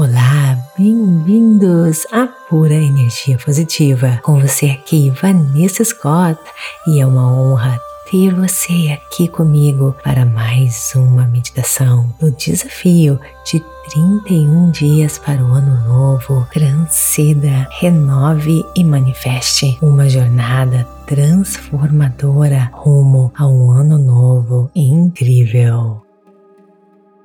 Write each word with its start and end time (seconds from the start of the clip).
Olá, 0.00 0.56
bem-vindos 0.78 2.06
à 2.12 2.28
Pura 2.48 2.72
Energia 2.72 3.36
Positiva. 3.36 4.20
Com 4.22 4.40
você 4.40 4.66
aqui, 4.66 5.10
Vanessa 5.10 5.82
Scott, 5.82 6.38
e 6.86 7.00
é 7.00 7.04
uma 7.04 7.28
honra 7.28 7.80
ter 8.08 8.32
você 8.32 8.92
aqui 8.92 9.26
comigo 9.26 9.96
para 10.04 10.24
mais 10.24 10.92
uma 10.94 11.26
meditação 11.26 12.14
no 12.22 12.30
desafio 12.30 13.18
de 13.44 13.60
31 13.90 14.70
dias 14.70 15.18
para 15.18 15.42
o 15.42 15.52
ano 15.52 15.88
novo. 15.88 16.46
Transcenda, 16.52 17.66
renove 17.80 18.64
e 18.76 18.84
manifeste 18.84 19.76
uma 19.82 20.08
jornada 20.08 20.86
transformadora 21.08 22.70
rumo 22.72 23.32
a 23.36 23.48
um 23.48 23.72
ano 23.72 23.98
novo 23.98 24.70
incrível. 24.76 26.00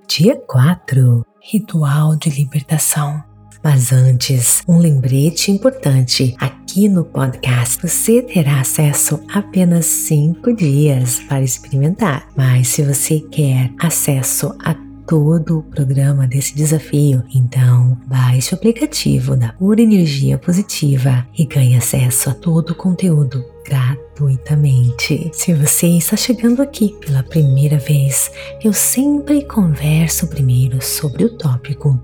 Dia 0.08 0.36
4 0.36 1.24
Ritual 1.46 2.16
de 2.16 2.30
Libertação. 2.30 3.22
Mas 3.62 3.92
antes, 3.92 4.64
um 4.66 4.78
lembrete 4.78 5.52
importante. 5.52 6.34
Aqui 6.40 6.88
no 6.88 7.04
podcast 7.04 7.82
você 7.82 8.22
terá 8.22 8.62
acesso 8.62 9.22
a 9.30 9.40
apenas 9.40 9.86
5 9.86 10.54
dias 10.54 11.20
para 11.20 11.42
experimentar. 11.42 12.30
Mas 12.36 12.70
se 12.70 12.82
você 12.82 13.20
quer 13.20 13.70
acesso 13.78 14.56
a 14.64 14.74
todo 15.08 15.60
o 15.60 15.64
programa 15.64 16.28
desse 16.28 16.56
desafio, 16.56 17.24
então 17.34 17.98
baixe 18.06 18.54
o 18.54 18.58
aplicativo 18.58 19.36
da 19.36 19.54
Pura 19.54 19.82
Energia 19.82 20.38
Positiva 20.38 21.26
e 21.38 21.46
ganhe 21.46 21.76
acesso 21.76 22.30
a 22.30 22.34
todo 22.34 22.72
o 22.72 22.76
conteúdo 22.76 23.44
gratuitamente. 23.66 25.30
Se 25.34 25.54
você 25.54 25.88
está 25.88 26.16
chegando 26.16 26.62
aqui 26.62 26.96
pela 27.06 27.24
primeira 27.24 27.78
vez, 27.78 28.32
eu 28.64 28.74
sempre 28.74 29.44
converso 29.46 30.28
primeiro 30.28 30.82
sobre 30.82 31.26
o 31.26 31.38
tópico 31.38 32.00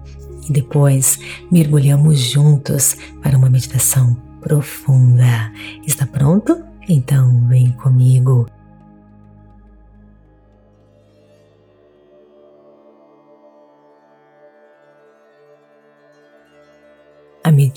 e 0.48 0.52
depois 0.52 1.20
mergulhamos 1.52 2.20
juntos 2.20 2.98
para 3.22 3.38
uma 3.38 3.50
meditação 3.50 4.16
profunda. 4.42 5.52
Está 5.86 6.06
pronto? 6.06 6.64
Então 6.88 7.48
vem 7.48 7.72
comigo. 7.74 8.48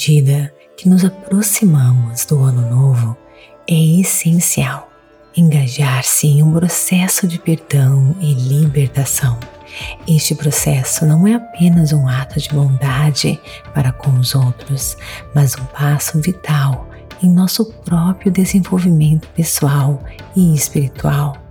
Medida 0.03 0.53
que 0.77 0.89
nos 0.89 1.05
aproximamos 1.05 2.25
do 2.25 2.43
ano 2.43 2.69
novo, 2.69 3.17
é 3.69 4.01
essencial 4.01 4.91
engajar-se 5.37 6.27
em 6.27 6.43
um 6.43 6.53
processo 6.53 7.27
de 7.27 7.39
perdão 7.39 8.17
e 8.21 8.35
libertação. 8.35 9.39
Este 10.07 10.35
processo 10.35 11.07
não 11.07 11.27
é 11.27 11.35
apenas 11.35 11.93
um 11.93 12.09
ato 12.09 12.41
de 12.41 12.49
bondade 12.49 13.41
para 13.73 13.93
com 13.93 14.11
os 14.19 14.35
outros, 14.35 14.97
mas 15.35 15.55
um 15.55 15.65
passo 15.67 16.21
vital 16.21 16.89
em 17.23 17.31
nosso 17.31 17.65
próprio 17.85 18.33
desenvolvimento 18.33 19.29
pessoal 19.29 20.03
e 20.37 20.53
espiritual. 20.53 21.42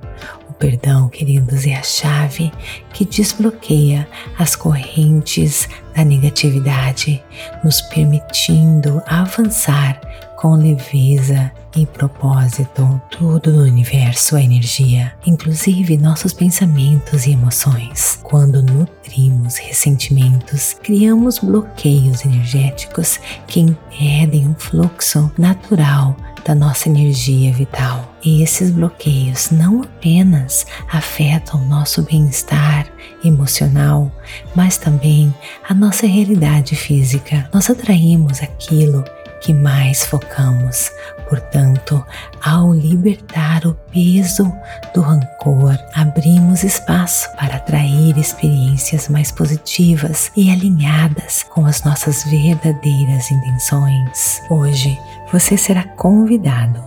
Perdão, 0.62 1.09
queridos, 1.09 1.66
é 1.66 1.73
a 1.73 1.81
chave 1.81 2.52
que 2.94 3.04
desbloqueia 3.04 4.08
as 4.38 4.56
correntes 4.56 5.67
da 5.95 6.06
negatividade, 6.06 7.20
nos 7.64 7.81
permitindo 7.81 9.02
avançar 9.08 10.00
com 10.38 10.54
leveza 10.54 11.52
e 11.76 11.84
propósito. 11.88 13.02
Tudo 13.09 13.52
no 13.52 13.64
universo 13.64 14.38
é 14.38 14.44
energia, 14.44 15.12
inclusive 15.26 15.98
nossos 15.98 16.32
pensamentos 16.32 17.26
e 17.26 17.32
emoções. 17.32 18.20
Quando 18.22 18.62
nutrimos 18.62 19.58
ressentimentos, 19.58 20.76
criamos 20.84 21.39
bloqueios 21.39 22.23
energéticos 22.23 23.20
que 23.48 23.62
impedem 23.62 24.48
um 24.48 24.54
fluxo 24.54 25.32
natural 25.39 26.16
da 26.45 26.55
nossa 26.55 26.89
energia 26.89 27.52
vital. 27.53 28.13
E 28.23 28.43
esses 28.43 28.69
bloqueios 28.69 29.49
não 29.52 29.81
apenas 29.81 30.65
afetam 30.91 31.65
nosso 31.65 32.02
bem-estar 32.03 32.87
emocional, 33.23 34.11
mas 34.55 34.77
também 34.77 35.33
a 35.67 35.73
nossa 35.73 36.05
realidade 36.05 36.75
física. 36.75 37.49
Nós 37.53 37.69
atraímos 37.69 38.41
aquilo 38.41 39.03
que 39.41 39.53
mais 39.53 40.05
focamos. 40.05 40.91
Portanto, 41.27 42.05
ao 42.43 42.73
libertar 42.73 43.65
o 43.65 43.73
peso 43.91 44.52
do 44.93 45.02
rancor, 45.02 45.77
abrimos 45.95 46.63
espaço 46.63 47.29
para 47.37 47.55
atrair 47.55 48.17
experiências 48.17 49.08
mais 49.08 49.31
positivas 49.31 50.29
e 50.35 50.52
alinhadas 50.52 51.43
com 51.43 51.65
as 51.65 51.83
nossas 51.83 52.23
verdadeiras 52.25 53.31
intenções. 53.31 54.41
Hoje, 54.49 54.97
você 55.31 55.58
será 55.58 55.83
convidado 55.83 56.81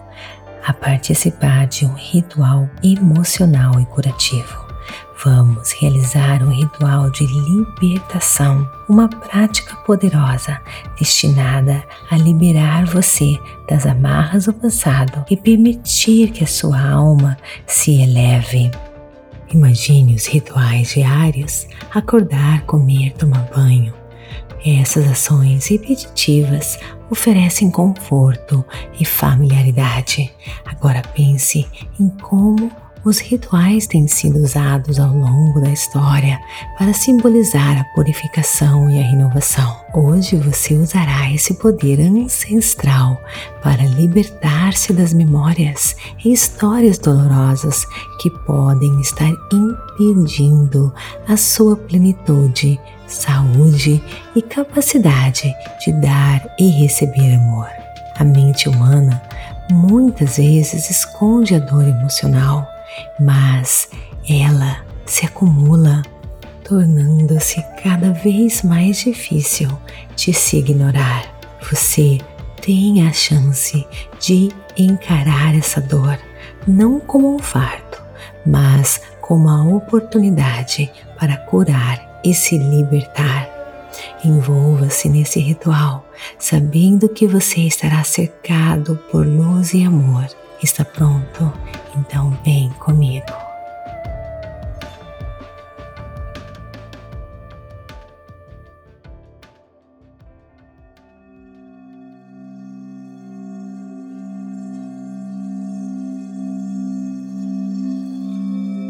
a 0.67 0.73
participar 0.73 1.67
de 1.67 1.85
um 1.85 1.95
ritual 1.95 2.69
emocional 2.83 3.81
e 3.81 3.87
curativo 3.87 4.65
vamos 5.25 5.73
realizar 5.73 6.43
um 6.43 6.51
ritual 6.51 7.11
de 7.11 7.27
libertação, 7.27 8.69
uma 8.89 9.09
prática 9.09 9.75
poderosa 9.77 10.61
destinada 10.99 11.83
a 12.11 12.17
liberar 12.19 12.85
você 12.85 13.39
das 13.67 13.87
amarras 13.87 14.45
do 14.45 14.53
passado 14.53 15.25
e 15.31 15.37
permitir 15.37 16.31
que 16.31 16.45
a 16.45 16.47
sua 16.47 16.79
alma 16.79 17.39
se 17.67 18.03
eleve. 18.03 18.71
Imagine 19.53 20.15
os 20.15 20.27
rituais 20.27 20.89
diários: 20.89 21.67
acordar, 21.95 22.63
comer, 22.67 23.13
tomar 23.15 23.49
banho. 23.55 23.95
Essas 24.67 25.07
ações 25.07 25.67
repetitivas 25.67 26.79
oferecem 27.11 27.71
conforto 27.71 28.65
e 28.99 29.05
familiaridade. 29.05 30.33
Agora 30.65 31.03
pense 31.15 31.67
em 31.99 32.09
como 32.09 32.71
os 33.05 33.19
rituais 33.19 33.87
têm 33.87 34.09
sido 34.09 34.39
usados 34.39 34.99
ao 34.99 35.15
longo 35.15 35.61
da 35.61 35.69
história 35.69 36.41
para 36.79 36.95
simbolizar 36.95 37.79
a 37.79 37.85
purificação 37.95 38.89
e 38.89 38.99
a 38.99 39.03
renovação. 39.03 39.77
Hoje 39.93 40.37
você 40.37 40.75
usará 40.75 41.31
esse 41.31 41.55
poder 41.55 42.01
ancestral 42.01 43.21
para 43.63 43.85
libertar-se 43.85 44.93
das 44.93 45.13
memórias 45.13 45.95
e 46.25 46.33
histórias 46.33 46.99
dolorosas 46.99 47.85
que 48.21 48.31
podem 48.47 48.99
estar 49.01 49.31
impedindo 49.53 50.93
a 51.29 51.37
sua 51.37 51.77
plenitude, 51.77 52.81
saúde 53.07 54.03
e 54.35 54.41
capacidade 54.41 55.53
de 55.85 55.93
dar 56.01 56.43
e 56.59 56.71
receber 56.71 57.35
amor. 57.35 57.69
A 58.17 58.25
mente 58.25 58.69
humana 58.69 59.23
muitas 59.71 60.39
vezes 60.39 60.89
esconde 60.89 61.55
a 61.55 61.59
dor 61.59 61.87
emocional 61.87 62.74
mas 63.21 63.89
ela 64.29 64.85
se 65.07 65.27
acumula, 65.27 66.03
tornando-se 66.65 67.63
cada 67.83 68.13
vez 68.13 68.63
mais 68.63 68.99
difícil 68.99 69.69
de 70.17 70.33
se 70.33 70.59
ignorar. 70.59 71.25
Você 71.71 72.19
tem 72.61 73.07
a 73.07 73.13
chance 73.13 73.87
de 74.21 74.51
encarar 74.77 75.55
essa 75.55 75.81
dor 75.81 76.19
não 76.67 76.99
como 76.99 77.35
um 77.35 77.39
fardo, 77.39 77.99
mas 78.47 79.01
como 79.21 79.49
uma 79.49 79.77
oportunidade 79.77 80.91
para 81.19 81.37
curar 81.37 82.21
e 82.25 82.35
se 82.35 82.59
libertar. 82.59 83.49
Envolva-se 84.25 85.09
nesse 85.09 85.39
ritual, 85.41 86.07
sabendo 86.39 87.09
que 87.09 87.27
você 87.27 87.61
estará 87.61 88.03
cercado 88.03 88.99
por 89.11 89.27
luz 89.27 89.75
e 89.75 89.85
amor. 89.85 90.27
Está 90.65 90.83
pronto? 90.83 91.53
Então 91.95 92.31
vem 92.43 92.71
comigo. 92.79 93.27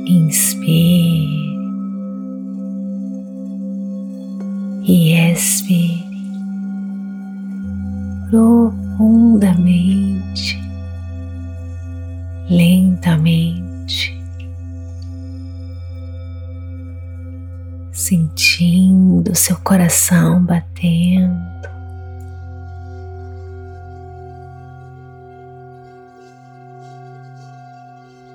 Inspire 0.06 1.34
e 4.84 5.12
expire 5.32 6.04
profundamente 8.30 10.13
coração 20.04 20.44
batendo. 20.44 21.44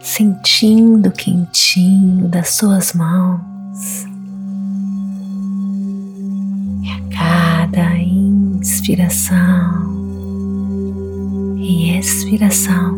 Sentindo 0.01 1.09
o 1.09 1.11
quentinho 1.11 2.27
das 2.27 2.49
suas 2.49 2.93
mãos 2.93 4.05
e 6.81 6.89
a 7.79 7.97
inspiração 8.01 9.37
e 11.57 11.97
expiração, 11.97 12.97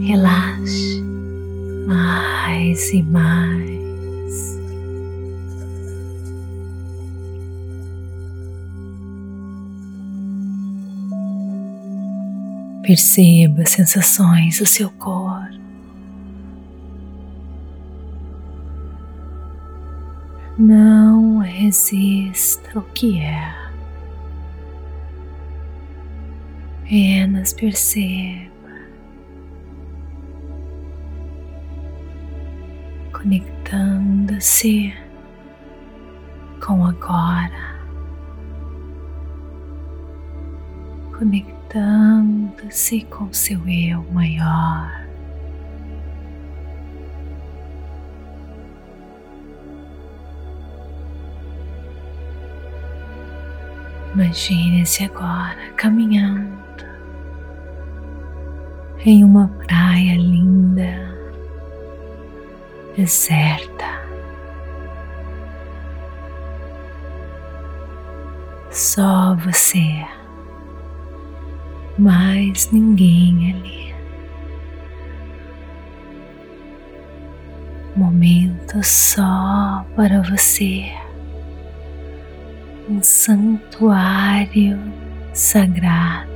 relaxe 0.00 1.02
mais 1.86 2.92
e 2.92 3.02
mais. 3.02 3.81
Perceba 12.82 13.64
sensações 13.64 14.58
do 14.58 14.66
seu 14.66 14.90
corpo. 14.90 15.62
Não 20.58 21.38
resista 21.38 22.70
ao 22.74 22.82
que 22.82 23.20
é. 23.20 23.54
Apenas 26.80 27.52
perceba. 27.52 28.50
Conectando-se 33.12 34.92
com 36.60 36.84
agora. 36.84 37.72
Conectando-se 41.72 43.00
com 43.06 43.32
seu 43.32 43.66
eu 43.66 44.04
maior. 44.12 45.06
Imagine-se 54.12 55.04
agora 55.04 55.72
caminhando 55.74 56.52
em 59.06 59.24
uma 59.24 59.48
praia 59.66 60.14
linda, 60.18 61.16
deserta. 62.94 64.02
Só 68.70 69.34
você, 69.36 70.04
mais 71.98 72.70
ninguém 72.72 73.54
ali. 73.54 73.94
Momento 77.94 78.82
só 78.82 79.84
para 79.94 80.22
você 80.22 80.90
um 82.88 83.02
santuário 83.02 84.78
sagrado, 85.32 86.28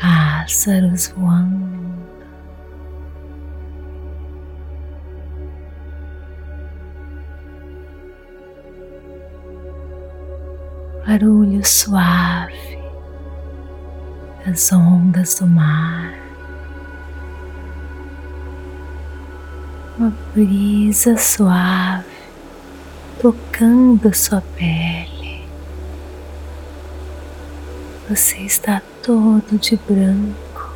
pássaros 0.00 1.08
voando. 1.08 1.70
Barulho 11.06 11.66
suave 11.66 12.79
das 14.50 14.72
ondas 14.72 15.36
do 15.36 15.46
mar, 15.46 16.12
uma 19.96 20.12
brisa 20.34 21.16
suave 21.16 22.04
tocando 23.20 24.12
sua 24.12 24.40
pele. 24.56 25.44
Você 28.08 28.38
está 28.38 28.82
todo 29.04 29.56
de 29.56 29.76
branco, 29.88 30.74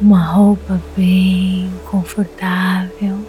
uma 0.00 0.24
roupa 0.24 0.80
bem 0.96 1.68
confortável, 1.90 3.26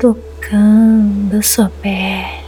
tocando 0.00 1.40
sua 1.40 1.70
pele. 1.80 2.42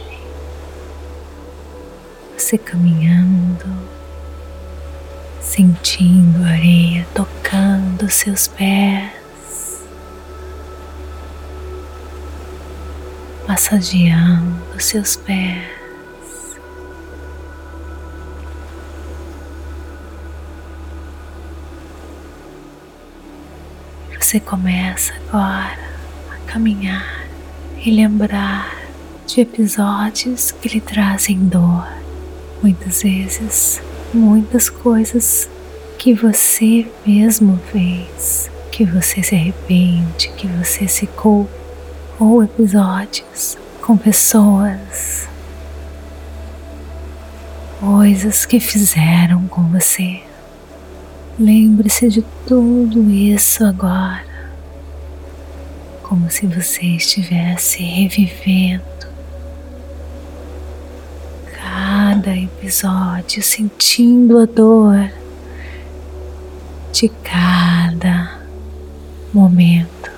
Você 2.37 2.57
caminhando, 2.57 3.96
sentindo 5.47 6.43
a 6.43 6.49
areia 6.49 7.07
tocando 7.13 8.09
seus 8.09 8.47
pés. 8.47 9.17
massageando 13.47 14.79
seus 14.79 15.15
pés. 15.15 15.63
Você 24.19 24.41
começa 24.41 25.13
agora 25.29 25.79
a 26.29 26.51
caminhar 26.51 27.25
e 27.77 27.89
lembrar 27.89 28.75
de 29.25 29.39
episódios 29.39 30.51
que 30.51 30.67
lhe 30.67 30.81
trazem 30.81 31.39
dor. 31.47 31.87
Muitas 32.61 33.01
vezes, 33.01 33.81
muitas 34.13 34.69
coisas 34.69 35.49
que 35.97 36.13
você 36.13 36.85
mesmo 37.05 37.59
fez, 37.71 38.49
que 38.71 38.85
você 38.85 39.21
se 39.21 39.35
arrepende, 39.35 40.29
que 40.37 40.47
você 40.47 40.87
se 40.87 41.07
culpa 41.07 41.51
ou 42.19 42.43
episódios 42.43 43.57
com 43.81 43.97
pessoas, 43.97 45.27
coisas 47.79 48.45
que 48.45 48.59
fizeram 48.59 49.47
com 49.47 49.63
você. 49.63 50.21
Lembre-se 51.39 52.09
de 52.09 52.25
tudo 52.47 53.09
isso 53.11 53.63
agora, 53.63 54.25
como 56.01 56.29
se 56.31 56.47
você 56.47 56.83
estivesse 56.83 57.83
revivendo 57.83 58.96
episódio, 62.45 63.41
sentindo 63.41 64.37
a 64.39 64.45
dor 64.45 65.11
de 66.91 67.09
cada 67.09 68.39
momento. 69.33 70.11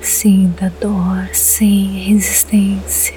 Sinta 0.00 0.72
dor 0.80 1.28
sem 1.32 2.08
resistência. 2.08 3.14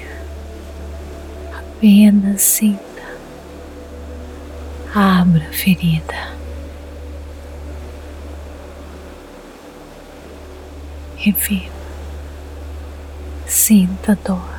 Apenas 1.52 2.42
sinta. 2.42 2.82
Abra 4.94 5.46
a 5.48 5.52
ferida. 5.52 6.36
Reviva. 11.16 11.76
Sinta 13.46 14.18
dor. 14.24 14.57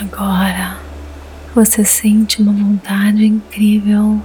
Agora 0.00 0.78
você 1.54 1.84
sente 1.84 2.40
uma 2.40 2.54
vontade 2.54 3.22
incrível 3.22 4.18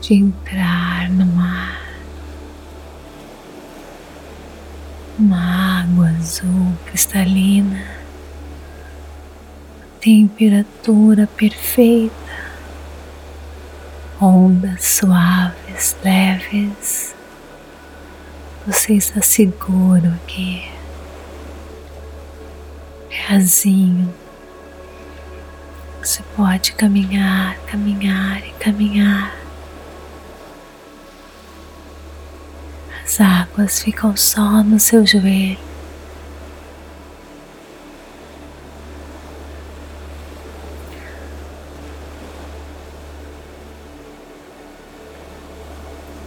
de 0.00 0.14
entrar 0.14 1.10
no 1.10 1.26
mar. 1.26 1.82
Uma 5.18 5.80
água 5.80 6.10
azul 6.10 6.72
cristalina, 6.86 7.84
temperatura 10.00 11.26
perfeita, 11.26 12.14
ondas 14.20 14.84
suaves, 14.84 15.96
leves. 16.04 17.16
Você 18.64 18.94
está 18.94 19.20
seguro 19.20 20.06
aqui 20.22 20.70
Razinho. 23.12 24.12
Você 26.02 26.22
pode 26.34 26.72
caminhar, 26.72 27.56
caminhar 27.66 28.46
e 28.46 28.52
caminhar. 28.52 29.36
As 33.04 33.20
águas 33.20 33.82
ficam 33.82 34.16
só 34.16 34.62
no 34.62 34.80
seu 34.80 35.06
joelho. 35.06 35.72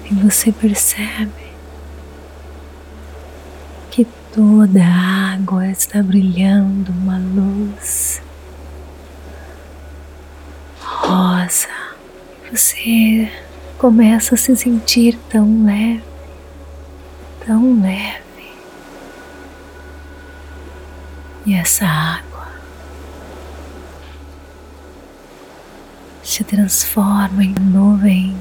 e 0.09 0.13
você 0.13 0.51
percebe 0.51 1.44
toda 4.35 4.83
a 4.83 5.33
água 5.35 5.65
está 5.67 6.03
brilhando 6.03 6.91
uma 6.91 7.17
luz 7.17 8.21
rosa. 10.81 11.69
Você 12.51 13.31
começa 13.77 14.35
a 14.35 14.37
se 14.37 14.53
sentir 14.57 15.17
tão 15.29 15.63
leve, 15.65 16.03
tão 17.45 17.81
leve. 17.81 18.51
E 21.45 21.53
essa 21.53 21.85
água 21.85 22.47
se 26.21 26.43
transforma 26.43 27.41
em 27.41 27.55
nuvem 27.57 28.35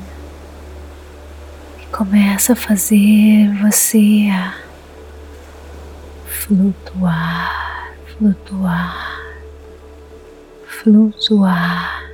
e 1.80 1.86
começa 1.96 2.54
a 2.54 2.56
fazer 2.56 3.54
você 3.62 4.28
a 4.32 4.63
flutuar, 6.46 7.94
flutuar, 8.06 9.18
flutuar. 10.66 12.04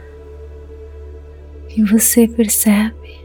E 1.68 1.82
você 1.82 2.28
percebe 2.28 3.20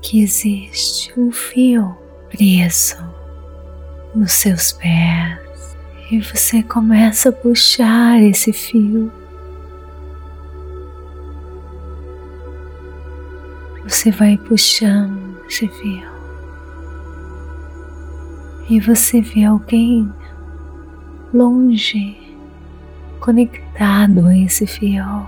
que 0.00 0.22
existe 0.22 1.12
um 1.18 1.32
fio 1.32 1.96
preso 2.30 2.96
nos 4.14 4.32
seus 4.32 4.70
pés 4.72 5.76
e 6.12 6.20
você 6.20 6.62
começa 6.62 7.30
a 7.30 7.32
puxar 7.32 8.22
esse 8.22 8.52
fio. 8.52 9.10
Você 13.82 14.12
vai 14.12 14.36
puxando 14.36 15.40
esse 15.48 15.66
fio. 15.66 16.08
E 18.68 18.78
você 18.78 19.20
vê 19.20 19.44
alguém 19.44 20.12
longe, 21.32 22.16
conectado 23.20 24.26
a 24.26 24.36
esse 24.36 24.66
fio. 24.66 25.26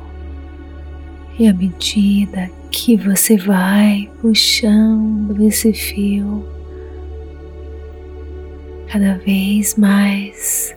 E 1.39 1.49
à 1.49 1.55
medida 1.55 2.51
que 2.71 2.97
você 2.97 3.37
vai 3.37 4.11
puxando 4.21 5.41
esse 5.47 5.73
fio, 5.73 6.45
cada 8.89 9.17
vez 9.19 9.77
mais 9.77 10.77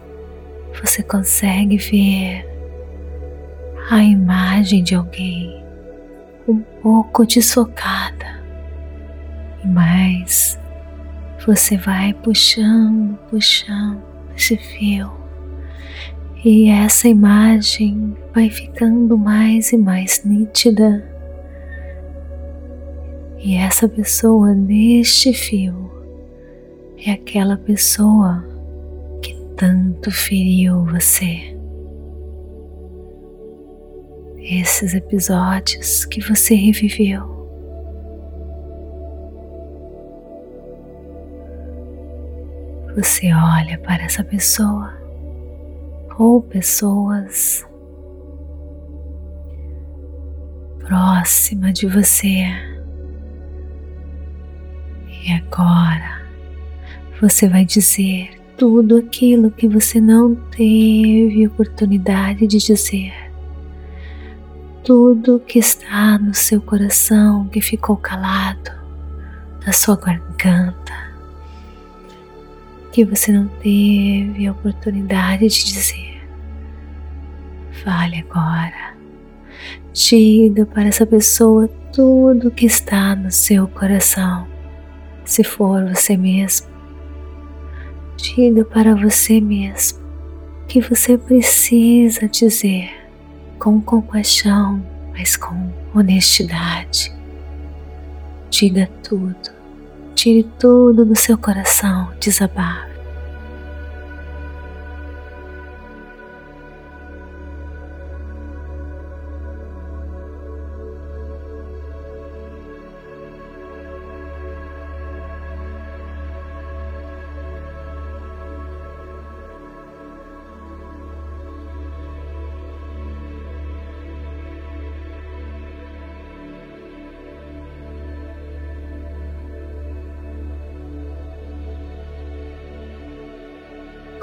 você 0.81 1.03
consegue 1.03 1.77
ver 1.77 2.45
a 3.89 4.03
imagem 4.03 4.83
de 4.83 4.95
alguém 4.95 5.63
um 6.47 6.59
pouco 6.81 7.25
desfocada, 7.25 8.43
e 9.63 9.67
mais 9.67 10.59
você 11.45 11.77
vai 11.77 12.13
puxando, 12.13 13.17
puxando 13.29 14.14
esse 14.35 14.57
fio, 14.57 15.11
e 16.43 16.69
essa 16.69 17.07
imagem 17.07 18.15
vai 18.33 18.49
ficando 18.49 19.17
mais 19.17 19.71
e 19.71 19.77
mais 19.77 20.23
nítida. 20.23 21.03
E 23.39 23.55
essa 23.55 23.87
pessoa 23.87 24.53
neste 24.53 25.33
fio 25.33 25.91
é 27.05 27.11
aquela 27.11 27.57
pessoa 27.57 28.43
que 29.21 29.35
tanto 29.55 30.11
feriu 30.11 30.85
você. 30.85 31.55
Esses 34.37 34.93
episódios 34.93 36.05
que 36.05 36.21
você 36.21 36.53
reviveu. 36.53 37.34
Você 42.95 43.33
olha 43.33 43.77
para 43.79 44.03
essa 44.03 44.23
pessoa 44.23 44.93
ou 46.17 46.41
pessoas 46.41 47.65
próxima 50.79 51.73
de 51.73 51.87
você. 51.87 52.45
E 55.09 55.31
agora 55.33 56.21
você 57.19 57.49
vai 57.49 57.65
dizer 57.65 58.29
tudo 58.57 58.97
aquilo 58.97 59.51
que 59.51 59.67
você 59.67 59.99
não 59.99 60.33
teve 60.33 61.47
oportunidade 61.47 62.47
de 62.47 62.57
dizer. 62.59 63.13
Tudo 64.83 65.39
que 65.39 65.59
está 65.59 66.17
no 66.17 66.33
seu 66.33 66.61
coração 66.61 67.49
que 67.49 67.59
ficou 67.59 67.97
calado, 67.97 68.71
na 69.65 69.73
sua 69.73 69.97
garganta, 69.97 71.04
que 72.95 73.03
você 73.03 73.29
não 73.29 73.47
teve 73.47 74.47
a 74.47 74.53
oportunidade 74.53 75.49
de 75.49 75.65
dizer. 75.65 76.23
Fale 77.83 78.25
agora. 78.29 78.95
Diga 79.91 80.65
para 80.65 80.87
essa 80.87 81.05
pessoa 81.05 81.67
tudo 81.91 82.49
que 82.49 82.65
está 82.65 83.13
no 83.13 83.29
seu 83.29 83.67
coração, 83.67 84.47
se 85.25 85.43
for 85.43 85.85
você 85.89 86.15
mesmo 86.15 86.75
diga 88.15 88.63
para 88.63 88.95
você 88.95 89.41
mesmo 89.41 89.99
que 90.67 90.79
você 90.79 91.17
precisa 91.17 92.27
dizer 92.27 92.89
com 93.59 93.79
compaixão, 93.81 94.83
mas 95.11 95.35
com 95.35 95.69
honestidade. 95.93 97.13
Diga 98.49 98.89
tudo, 99.03 99.54
tire 100.25 100.41
tudo 100.57 101.05
do 101.05 101.15
seu 101.15 101.37
coração, 101.37 102.11
desabafe. 102.19 102.94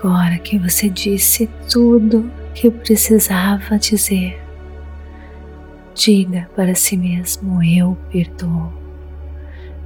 Agora 0.02 0.36
que 0.36 0.58
você 0.58 0.88
disse 0.88 1.48
tudo 1.70 2.28
que 2.56 2.68
precisava 2.72 3.78
dizer, 3.78 4.42
diga 5.94 6.50
para 6.56 6.74
si 6.74 6.96
mesmo: 6.96 7.62
Eu 7.62 7.96
perdoo, 8.10 8.72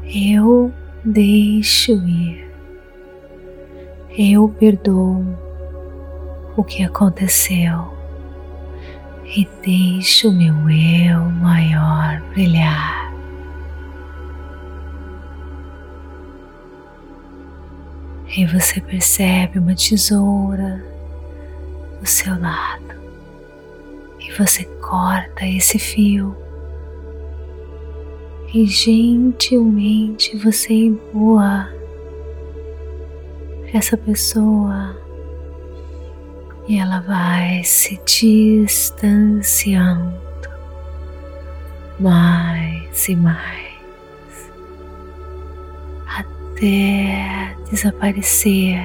eu 0.02 0.72
deixo 1.04 1.92
ir, 2.08 2.50
eu 4.16 4.48
perdoo 4.48 5.22
o 6.56 6.64
que 6.64 6.82
aconteceu 6.82 7.92
e 9.26 9.46
deixo 9.62 10.32
meu 10.32 10.70
eu 10.70 11.20
maior 11.28 12.22
brilhar. 12.32 13.05
E 18.36 18.44
você 18.44 18.82
percebe 18.82 19.58
uma 19.58 19.74
tesoura 19.74 20.84
do 21.98 22.06
seu 22.06 22.38
lado. 22.38 22.94
E 24.20 24.30
você 24.32 24.64
corta 24.64 25.46
esse 25.46 25.78
fio. 25.78 26.36
E 28.52 28.66
gentilmente 28.66 30.36
você 30.36 30.74
empurra 30.74 31.72
essa 33.72 33.96
pessoa. 33.96 34.94
E 36.68 36.78
ela 36.78 37.00
vai 37.00 37.64
se 37.64 37.98
distanciando 38.04 40.14
mais 41.98 43.08
e 43.08 43.16
mais 43.16 43.65
até 46.18 47.56
desaparecer 47.70 48.80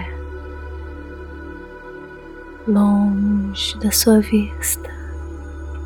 longe 2.68 3.78
da 3.80 3.92
sua 3.92 4.20
vista. 4.20 4.90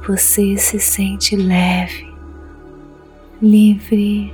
Você 0.08 0.58
se 0.58 0.80
sente 0.80 1.36
leve, 1.36 2.08
livre, 3.42 4.34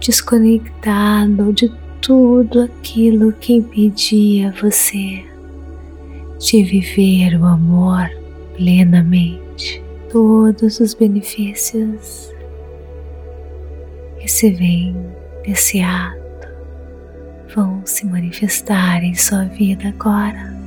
desconectado 0.00 1.52
de 1.52 1.72
tudo 2.00 2.62
aquilo 2.62 3.32
que 3.32 3.54
impedia 3.54 4.52
você 4.60 5.24
de 6.38 6.62
viver 6.62 7.34
o 7.40 7.44
amor 7.44 8.08
plenamente, 8.56 9.82
todos 10.10 10.78
os 10.80 10.94
benefícios 10.94 12.32
que 14.20 14.28
se 14.28 14.50
vêm 14.52 14.96
desse 15.48 15.80
ato 15.80 16.46
vão 17.54 17.80
se 17.86 18.04
manifestar 18.04 19.02
em 19.02 19.14
sua 19.14 19.46
vida 19.46 19.88
agora. 19.88 20.58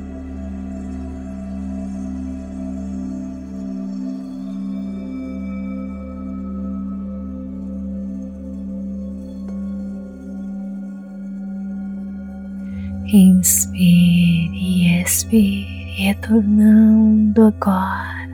Inspire 13.06 14.50
e 14.52 15.02
expire, 15.04 15.94
retornando 15.96 17.44
agora 17.44 18.32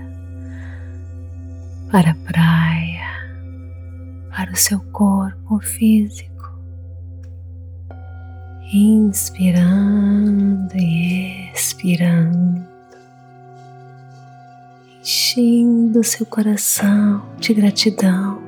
para 1.91 2.11
a 2.11 2.15
praia, 2.15 3.07
para 4.29 4.51
o 4.51 4.55
seu 4.55 4.79
corpo 4.91 5.59
físico. 5.59 6.36
Inspirando 8.73 10.75
e 10.75 11.49
expirando, 11.53 12.65
enchendo 14.99 16.03
seu 16.03 16.25
coração 16.25 17.23
de 17.39 17.53
gratidão. 17.53 18.41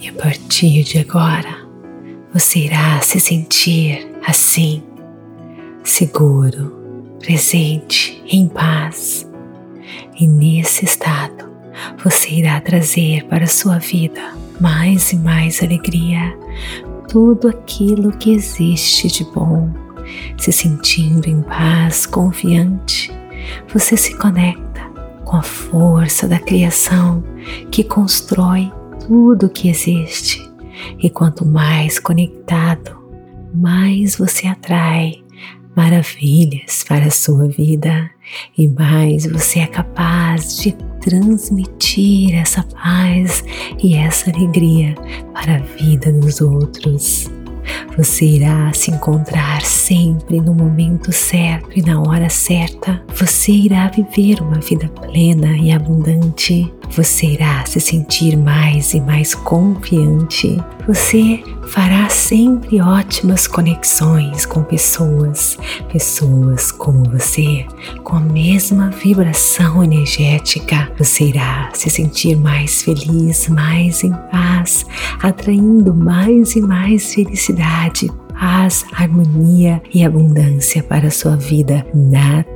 E 0.00 0.08
a 0.08 0.12
partir 0.14 0.82
de 0.84 0.98
agora, 0.98 1.68
você 2.32 2.60
irá 2.60 3.02
se 3.02 3.20
sentir 3.20 4.10
assim, 4.26 4.82
seguro, 5.82 7.14
presente, 7.18 8.24
em 8.26 8.48
paz. 8.48 9.28
E 10.18 10.26
nesse 10.26 10.86
estado, 10.86 11.53
você 12.02 12.30
irá 12.30 12.60
trazer 12.60 13.24
para 13.24 13.44
a 13.44 13.48
sua 13.48 13.78
vida 13.78 14.20
mais 14.60 15.12
e 15.12 15.16
mais 15.16 15.62
alegria, 15.62 16.36
tudo 17.08 17.48
aquilo 17.48 18.16
que 18.16 18.32
existe 18.32 19.08
de 19.08 19.24
bom. 19.24 19.70
Se 20.38 20.52
sentindo 20.52 21.28
em 21.28 21.42
paz, 21.42 22.06
confiante, 22.06 23.10
você 23.72 23.96
se 23.96 24.14
conecta 24.16 24.82
com 25.24 25.36
a 25.36 25.42
força 25.42 26.28
da 26.28 26.38
criação 26.38 27.24
que 27.70 27.82
constrói 27.82 28.70
tudo 29.06 29.46
o 29.46 29.50
que 29.50 29.68
existe 29.68 30.42
e 31.02 31.08
quanto 31.08 31.46
mais 31.46 31.98
conectado, 31.98 32.98
mais 33.54 34.16
você 34.16 34.46
atrai 34.46 35.22
maravilhas 35.74 36.84
para 36.86 37.06
a 37.06 37.10
sua 37.10 37.48
vida 37.48 38.10
e 38.56 38.68
mais 38.68 39.26
você 39.26 39.60
é 39.60 39.66
capaz 39.66 40.58
de 40.58 40.72
transmitir 41.04 42.34
essa 42.34 42.62
paz 42.62 43.44
e 43.82 43.94
essa 43.94 44.30
alegria 44.30 44.94
para 45.34 45.56
a 45.56 45.58
vida 45.58 46.10
dos 46.10 46.40
outros. 46.40 47.30
Você 47.96 48.24
irá 48.24 48.72
se 48.72 48.90
encontrar 48.90 49.62
sempre 49.62 50.40
no 50.40 50.54
momento 50.54 51.12
certo 51.12 51.78
e 51.78 51.82
na 51.82 52.00
hora 52.00 52.28
certa. 52.28 53.02
Você 53.14 53.52
irá 53.52 53.88
viver 53.88 54.40
uma 54.42 54.58
vida 54.60 54.88
plena 54.88 55.56
e 55.56 55.72
abundante. 55.72 56.72
Você 56.90 57.26
irá 57.26 57.64
se 57.66 57.80
sentir 57.80 58.36
mais 58.36 58.94
e 58.94 59.00
mais 59.00 59.34
confiante. 59.34 60.62
Você 60.86 61.42
fará 61.68 62.08
sempre 62.08 62.80
ótimas 62.80 63.46
conexões 63.46 64.44
com 64.46 64.62
pessoas, 64.62 65.56
pessoas 65.90 66.70
como 66.70 67.04
você, 67.10 67.66
com 68.02 68.16
a 68.16 68.20
mesma 68.20 68.90
vibração 68.90 69.82
energética. 69.82 70.92
Você 70.98 71.24
irá 71.24 71.70
se 71.72 71.88
sentir 71.90 72.36
mais 72.36 72.82
feliz, 72.82 73.48
mais 73.48 74.04
em 74.04 74.12
paz, 74.30 74.86
atraindo 75.22 75.94
mais 75.94 76.54
e 76.54 76.60
mais 76.60 77.14
felicidade, 77.14 78.10
paz, 78.38 78.84
harmonia 78.92 79.82
e 79.92 80.04
abundância 80.04 80.82
para 80.82 81.08
a 81.08 81.10
sua 81.10 81.36
vida 81.36 81.86
naturalmente. 81.94 82.53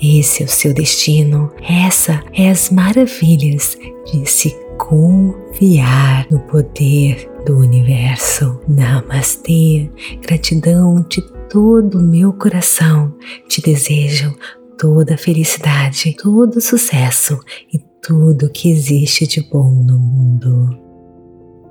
Esse 0.00 0.42
é 0.42 0.46
o 0.46 0.48
seu 0.48 0.72
destino. 0.72 1.50
Essa 1.68 2.22
é 2.32 2.50
as 2.50 2.70
maravilhas 2.70 3.76
de 4.06 4.24
se 4.28 4.56
confiar 4.78 6.26
no 6.30 6.38
poder 6.40 7.30
do 7.44 7.58
universo. 7.58 8.60
Namastê. 8.68 9.90
Gratidão 10.22 11.04
de 11.08 11.20
todo 11.50 11.98
o 11.98 12.02
meu 12.02 12.32
coração. 12.32 13.14
Te 13.48 13.60
desejo 13.60 14.34
toda 14.78 15.18
felicidade, 15.18 16.16
todo 16.16 16.60
sucesso 16.60 17.38
e 17.72 17.78
tudo 18.00 18.50
que 18.50 18.70
existe 18.70 19.26
de 19.26 19.42
bom 19.42 19.70
no 19.70 19.98
mundo. 19.98 20.87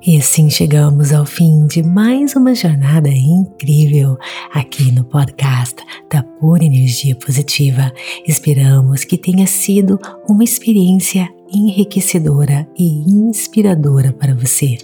E 0.07 0.15
assim 0.15 0.49
chegamos 0.49 1.11
ao 1.11 1.25
fim 1.25 1.67
de 1.67 1.83
mais 1.83 2.33
uma 2.33 2.55
jornada 2.55 3.09
incrível 3.09 4.17
aqui 4.53 4.89
no 4.89 5.03
podcast 5.03 5.75
da 6.09 6.23
Pura 6.23 6.63
Energia 6.63 7.13
Positiva. 7.13 7.91
Esperamos 8.25 9.03
que 9.03 9.17
tenha 9.17 9.45
sido 9.45 9.99
uma 10.25 10.45
experiência 10.45 11.27
enriquecedora 11.53 12.65
e 12.79 13.03
inspiradora 13.05 14.13
para 14.13 14.33
você. 14.33 14.77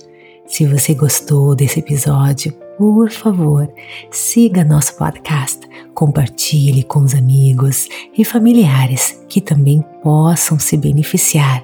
Se 0.46 0.66
você 0.68 0.94
gostou 0.94 1.56
desse 1.56 1.80
episódio, 1.80 2.52
por 2.78 3.10
favor, 3.10 3.72
siga 4.12 4.66
nosso 4.66 4.98
podcast, 4.98 5.62
compartilhe 5.94 6.84
com 6.84 7.00
os 7.00 7.16
amigos 7.16 7.88
e 8.18 8.26
familiares 8.26 9.24
que 9.30 9.40
também 9.40 9.82
possam 10.04 10.60
se 10.60 10.76
beneficiar 10.76 11.64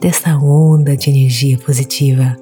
desta 0.00 0.38
onda 0.38 0.96
de 0.96 1.10
energia 1.10 1.58
positiva. 1.58 2.36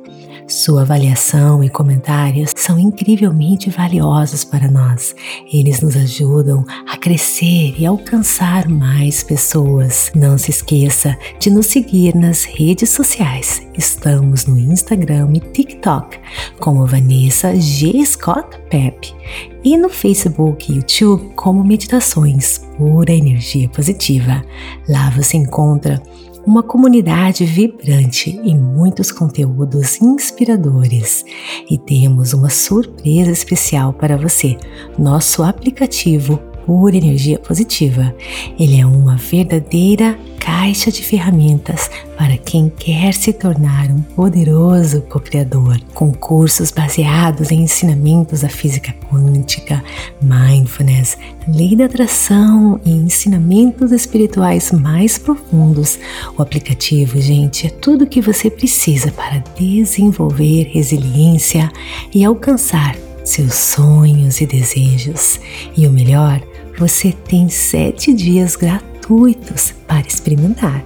Sua 0.49 0.81
avaliação 0.81 1.63
e 1.63 1.69
comentários 1.69 2.55
são 2.57 2.79
incrivelmente 2.79 3.69
valiosos 3.69 4.45
para 4.45 4.71
nós. 4.71 5.15
Eles 5.53 5.83
nos 5.83 5.95
ajudam 5.95 6.65
a 6.89 6.97
crescer 6.97 7.75
e 7.79 7.85
alcançar 7.85 8.67
mais 8.67 9.23
pessoas. 9.23 10.11
Não 10.15 10.39
se 10.39 10.51
esqueça 10.51 11.15
de 11.39 11.51
nos 11.51 11.67
seguir 11.67 12.15
nas 12.15 12.45
redes 12.45 12.89
sociais. 12.89 13.61
Estamos 13.77 14.47
no 14.47 14.59
Instagram 14.59 15.29
e 15.35 15.41
TikTok 15.41 16.19
como 16.59 16.87
Vanessa 16.87 17.55
G. 17.55 18.03
Scott 18.07 18.59
Pep 18.71 19.15
e 19.63 19.77
no 19.77 19.91
Facebook 19.91 20.73
e 20.73 20.77
YouTube 20.77 21.31
como 21.37 21.63
Meditações 21.63 22.67
Pura 22.79 23.13
Energia 23.13 23.69
Positiva. 23.69 24.43
Lá 24.89 25.11
você 25.11 25.37
encontra 25.37 26.03
uma 26.49 26.63
comunidade 26.63 27.45
vibrante 27.45 28.41
e 28.43 28.55
muitos 28.55 29.13
conteúdos 29.13 30.01
inspiradores. 30.01 31.23
E 31.71 31.77
temos 31.77 32.33
uma 32.33 32.49
surpresa 32.49 33.31
especial 33.31 33.93
para 33.93 34.17
você: 34.17 34.57
nosso 34.99 35.43
aplicativo 35.43 36.41
Pura 36.69 36.99
Energia 36.99 37.39
Positiva. 37.39 38.15
Ele 38.61 38.79
é 38.79 38.85
uma 38.85 39.17
verdadeira 39.17 40.19
caixa 40.39 40.93
de 40.93 41.03
ferramentas 41.03 41.91
para 42.19 42.37
quem 42.37 42.69
quer 42.69 43.15
se 43.15 43.33
tornar 43.33 43.91
um 43.91 44.03
poderoso 44.03 45.01
co-criador, 45.01 45.81
com 45.95 46.13
cursos 46.13 46.71
baseados 46.71 47.51
em 47.51 47.63
ensinamentos 47.63 48.43
da 48.43 48.51
física 48.51 48.95
quântica, 49.11 49.83
mindfulness, 50.21 51.17
lei 51.49 51.75
da 51.75 51.87
atração 51.87 52.79
e 52.85 52.91
ensinamentos 52.91 53.91
espirituais 53.91 54.71
mais 54.71 55.17
profundos. 55.17 55.99
O 56.37 56.43
aplicativo, 56.43 57.19
gente, 57.19 57.67
é 57.67 57.71
tudo 57.71 58.05
o 58.05 58.07
que 58.07 58.21
você 58.21 58.51
precisa 58.51 59.11
para 59.11 59.43
desenvolver 59.59 60.65
resiliência 60.65 61.73
e 62.15 62.23
alcançar 62.27 62.95
seus 63.25 63.55
sonhos 63.55 64.41
e 64.41 64.47
desejos. 64.47 65.41
E 65.77 65.87
o 65.87 65.91
melhor, 65.91 66.43
você 66.79 67.13
tem 67.13 67.49
sete 67.49 68.15
dias 68.15 68.55
gratuitos 68.55 69.75
para 69.87 70.07
experimentar. 70.07 70.83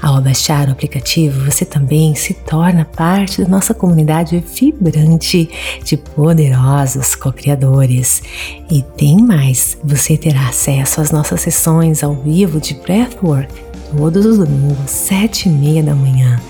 Ao 0.00 0.20
baixar 0.20 0.68
o 0.68 0.72
aplicativo, 0.72 1.50
você 1.50 1.64
também 1.64 2.14
se 2.14 2.32
torna 2.32 2.84
parte 2.84 3.42
da 3.42 3.48
nossa 3.48 3.74
comunidade 3.74 4.38
vibrante 4.54 5.50
de 5.82 5.96
poderosos 5.96 7.14
co-criadores. 7.16 8.22
E 8.70 8.82
tem 8.96 9.16
mais: 9.16 9.76
você 9.82 10.16
terá 10.16 10.48
acesso 10.48 11.00
às 11.00 11.10
nossas 11.10 11.40
sessões 11.40 12.04
ao 12.04 12.14
vivo 12.14 12.60
de 12.60 12.74
Breathwork 12.74 13.65
todos 13.90 14.24
os 14.24 14.38
domingos, 14.38 14.90
sete 14.90 15.48
e 15.48 15.52
meia 15.52 15.82
da 15.82 15.94
manhã. 15.94 16.40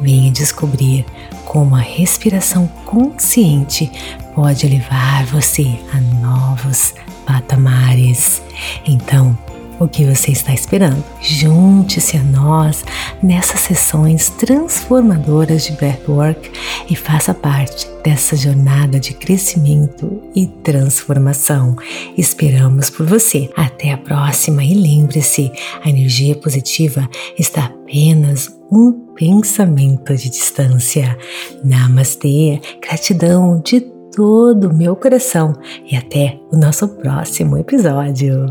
Venha 0.00 0.30
descobrir 0.30 1.04
como 1.44 1.74
a 1.74 1.80
respiração 1.80 2.66
consciente 2.84 3.90
pode 4.34 4.66
levar 4.68 5.24
você 5.26 5.78
a 5.92 6.00
novos 6.20 6.94
patamares. 7.26 8.40
Então, 8.86 9.36
O 9.80 9.86
que 9.86 10.04
você 10.04 10.32
está 10.32 10.52
esperando? 10.52 11.04
Junte-se 11.20 12.16
a 12.16 12.22
nós 12.22 12.84
nessas 13.22 13.60
sessões 13.60 14.28
transformadoras 14.30 15.66
de 15.66 15.72
Breathwork 15.72 16.50
e 16.90 16.96
faça 16.96 17.32
parte 17.32 17.88
dessa 18.02 18.36
jornada 18.36 18.98
de 18.98 19.14
crescimento 19.14 20.20
e 20.34 20.48
transformação. 20.64 21.76
Esperamos 22.16 22.90
por 22.90 23.06
você. 23.06 23.48
Até 23.56 23.92
a 23.92 23.98
próxima 23.98 24.64
e 24.64 24.74
lembre-se, 24.74 25.52
a 25.84 25.88
energia 25.88 26.34
positiva 26.34 27.08
está 27.38 27.66
apenas 27.66 28.52
um 28.72 28.92
pensamento 29.14 30.14
de 30.16 30.28
distância. 30.28 31.16
Namastê, 31.64 32.60
gratidão 32.82 33.60
de 33.64 33.80
todo 34.14 34.70
o 34.70 34.74
meu 34.74 34.96
coração 34.96 35.52
e 35.88 35.96
até 35.96 36.38
o 36.50 36.56
nosso 36.56 36.88
próximo 36.88 37.56
episódio. 37.56 38.46